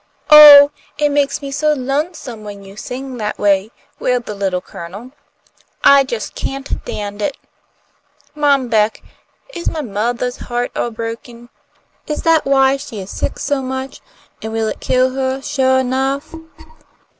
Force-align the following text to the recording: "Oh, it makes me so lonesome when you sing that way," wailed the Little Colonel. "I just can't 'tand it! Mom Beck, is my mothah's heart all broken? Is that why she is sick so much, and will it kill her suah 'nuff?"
"Oh, 0.31 0.71
it 0.97 1.09
makes 1.09 1.43
me 1.43 1.51
so 1.51 1.73
lonesome 1.73 2.43
when 2.43 2.63
you 2.63 2.75
sing 2.75 3.17
that 3.17 3.37
way," 3.37 3.69
wailed 3.99 4.25
the 4.25 4.33
Little 4.33 4.59
Colonel. 4.59 5.11
"I 5.83 6.03
just 6.05 6.33
can't 6.33 6.83
'tand 6.83 7.21
it! 7.21 7.37
Mom 8.33 8.67
Beck, 8.67 9.03
is 9.53 9.69
my 9.69 9.81
mothah's 9.83 10.37
heart 10.37 10.71
all 10.75 10.89
broken? 10.89 11.49
Is 12.07 12.23
that 12.23 12.45
why 12.45 12.77
she 12.77 12.97
is 12.99 13.11
sick 13.11 13.37
so 13.37 13.61
much, 13.61 14.01
and 14.41 14.51
will 14.51 14.69
it 14.69 14.79
kill 14.79 15.11
her 15.11 15.39
suah 15.39 15.83
'nuff?" 15.83 16.33